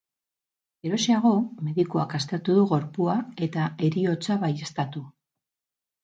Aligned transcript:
Geroxeago, 0.85 1.33
medikuak 1.67 2.15
aztertu 2.19 2.55
du 2.59 2.63
gorpua, 2.71 3.17
eta 3.47 3.67
heriotza 3.89 4.39
baieztatu. 4.45 5.03